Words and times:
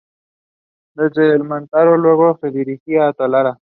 Desde 0.95 1.31
el 1.35 1.43
Mantaro 1.43 1.95
luego 1.95 2.35
se 2.41 2.49
dirigirá 2.49 3.09
a 3.09 3.13
Talara. 3.13 3.59